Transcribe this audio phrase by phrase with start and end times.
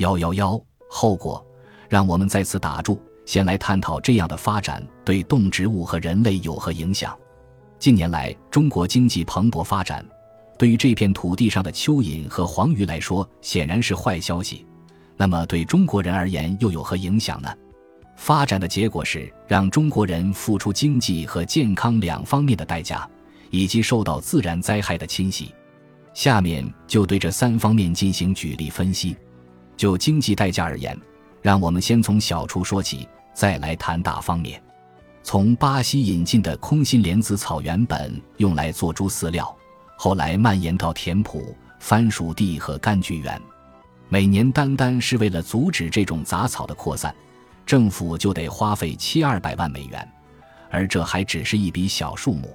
[0.00, 0.58] 幺幺幺，
[0.88, 1.44] 后果，
[1.86, 7.14] 让我们在此打住，先来探讨这样的发展对动植物和人类有何影响。
[7.78, 10.02] 近年来，中国经济蓬勃发展，
[10.58, 14.64] 对于这片土地上的蚯蚓和黄鱼来说，显然是坏消息。
[15.18, 17.54] 那么，对中国人而言又有何影响呢？
[18.16, 23.06] 发展的结果是让中国人付出经济和健康两方面的代价，
[23.50, 25.54] 以及受到自然灾害的侵袭。
[26.14, 29.14] 下面就对这三方面进行举例分析。
[29.80, 30.94] 就经济代价而言，
[31.40, 34.62] 让我们先从小处说起，再来谈大方面。
[35.22, 39.56] 从巴西引进的空心莲子草原本用来做猪饲料，
[39.96, 41.42] 后来蔓延到田圃、
[41.78, 43.40] 番薯地和柑橘园。
[44.10, 47.14] 每年单单是为了阻止这种杂草的扩散，
[47.64, 50.06] 政府就得花费七二百万美元，
[50.70, 52.54] 而这还只是一笔小数目。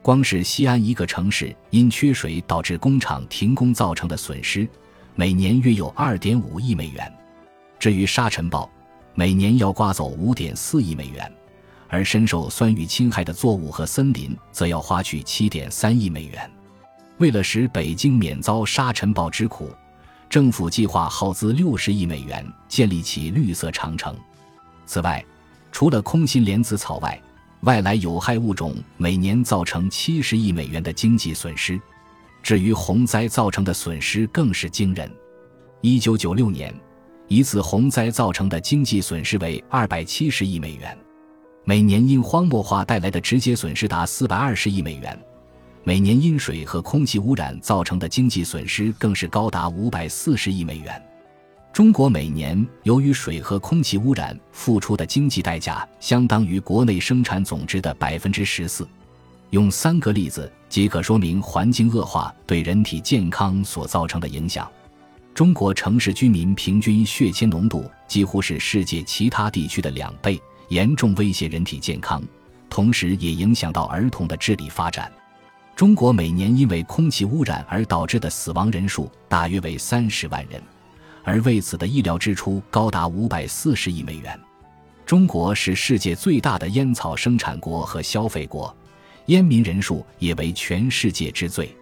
[0.00, 4.68] 光是西安一个城市因缺水导致工厂停工造成的损失，
[5.14, 7.12] 每年约有二点五亿美元。
[7.78, 8.70] 至于沙尘暴，
[9.14, 11.30] 每年要刮走五点四亿美元。
[11.88, 16.50] 而深受酸雨侵害的作物和森林，则要花去七点三亿美元。
[17.18, 19.70] 为了使北京免遭沙尘暴之苦，
[20.30, 24.16] 政府计划耗资六十亿美元建立起绿色长城。
[24.86, 25.22] 此外，
[25.70, 27.20] 除了空心莲子草外，
[27.60, 31.78] 外来有害物种每年造成七十亿美元的经济损失。
[32.42, 35.10] 至于洪灾造成的损失，更是惊人。
[35.80, 36.74] 一九九六年，
[37.28, 40.96] 一次洪灾造成的经济损失为二百七十亿美元。
[41.64, 45.16] 每年因荒漠化带来的直接损失达四百二十亿美元，
[45.84, 51.00] 每年因水和空气污染造成的经济损失更是高达五百四十亿美元。
[51.72, 58.86] 中国每年由于水和空气污染付出的经济代价，相当于国内生产总值的百分之十四。
[59.50, 64.66] 用三个例子即可说明环境恶化对人体健康所造成的影响。
[65.34, 70.40] 中国城市居民平均血铅浓度几乎是世界其他地区的两倍。
[70.68, 72.22] 严重威胁人体健康，
[72.70, 75.12] 同时也影响到儿童的智力发展。
[75.76, 80.62] 中国每年因为空气污染而导致的死亡人数大约为三十万人，
[81.22, 84.40] 而为此的医疗支出高达五百四十亿美元。
[85.04, 88.74] 中国是世界最大的烟草生产国和消费国，
[89.26, 91.74] 烟民人数也为全世界之最。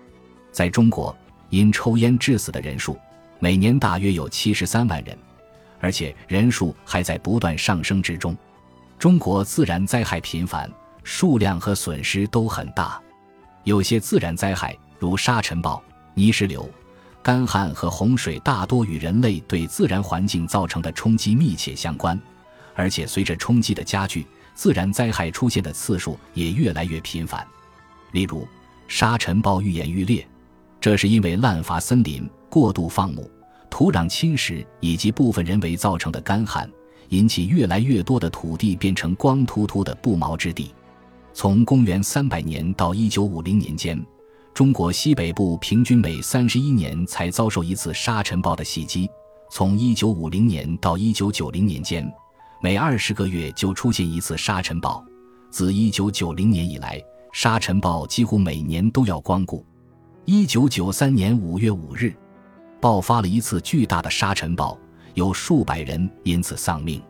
[0.53, 1.17] 在中国，
[1.49, 2.99] 因抽烟致死的人数
[3.39, 5.17] 每年大约有七十三万人，
[5.81, 8.37] 而且人数还在不断上升之中。
[8.99, 10.71] 中国自然灾害频繁，
[11.03, 13.01] 数量和损失都很大。
[13.65, 15.83] 有些自然灾害，如沙尘暴、
[16.15, 16.69] 泥石流、
[17.23, 22.21] 干旱和洪水，大多与人类对自然环境造成的冲击密切相关，
[22.75, 24.27] 而且随着冲击的加剧，
[24.61, 27.43] 自然灾害出现的次数也越来越频繁。
[28.13, 28.47] 例如，
[28.89, 30.29] 沙尘暴愈演愈烈，
[30.79, 33.27] 这是因为滥伐森林、过度放牧、
[33.71, 36.71] 土壤侵蚀以及部分人为造成的干旱。
[37.09, 40.75] 引起越来越多的土地变成光秃秃的不毛之地。
[41.33, 43.99] 从公元三百年到一九五零年间，
[44.53, 49.07] 中国西北部平均每三十一年才遭受一次沙尘暴的袭击；
[49.51, 52.07] 从一九五零年到一九九零年间，
[52.63, 55.03] 每二十个月就出现一次沙尘暴。
[55.49, 59.65] 自一九九零年以来，沙尘暴几乎每年都要光顾。
[60.27, 62.15] 一九九三年五月五日，
[62.79, 64.79] 爆发了一次巨大的沙尘暴。
[65.15, 67.03] 有数百人因此丧命，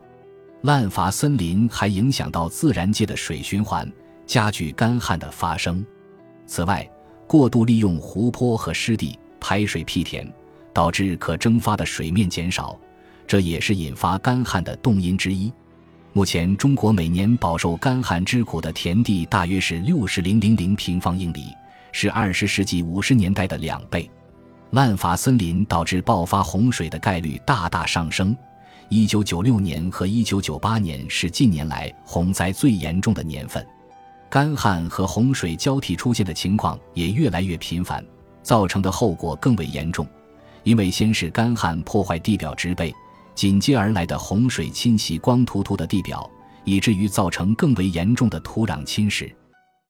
[0.61, 3.89] 滥伐森林还影响到自然界的水循环，
[4.25, 5.85] 加剧干旱的发生。
[6.47, 6.89] 此外，
[7.27, 10.27] 过度利用湖泊和湿地排水辟田，
[10.73, 12.79] 导致可蒸发的水面减少，
[13.27, 15.51] 这也是引发干旱的动因之一。
[16.13, 21.45] 目前，中国每年饱受干旱之苦的田地大约是六十零零零平方英里，
[21.93, 24.09] 是二十世纪五十年代的两倍。
[24.71, 28.35] 滥伐森林导致爆发洪水的概率大大上升。
[28.89, 33.65] 一九九六年和一九九八年是近年来洪灾最严重的年份，
[34.29, 38.03] 干旱和洪水交替出现的情况也越来越频繁，
[38.43, 40.05] 造成的后果更为严重。
[40.63, 42.93] 因为先是干旱破坏地表植被，
[43.33, 46.29] 紧接而来的洪水侵袭光秃秃的地表，
[46.63, 49.31] 以至于造成更为严重的土壤侵蚀。